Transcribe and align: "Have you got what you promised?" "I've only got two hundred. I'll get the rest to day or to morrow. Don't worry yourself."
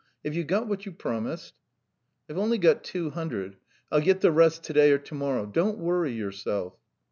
"Have 0.25 0.33
you 0.33 0.43
got 0.43 0.67
what 0.67 0.83
you 0.87 0.93
promised?" 0.93 1.53
"I've 2.27 2.39
only 2.39 2.57
got 2.57 2.83
two 2.83 3.11
hundred. 3.11 3.57
I'll 3.91 4.01
get 4.01 4.21
the 4.21 4.31
rest 4.31 4.63
to 4.63 4.73
day 4.73 4.91
or 4.91 4.97
to 4.97 5.13
morrow. 5.13 5.45
Don't 5.45 5.77
worry 5.77 6.13
yourself." 6.13 6.73